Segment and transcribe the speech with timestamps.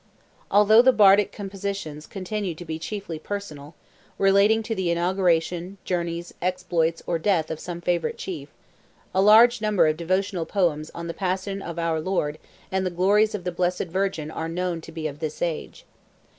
[0.49, 3.75] Although the Bardic compositions continued to be chiefly personal,
[4.17, 8.49] relating to the inauguration, journeys, exploits, or death of some favourite chief,
[9.13, 12.39] a large number of devotional poems on the passion of our Lord
[12.71, 15.85] and the glories of the Blessed Virgin are known to be of this age.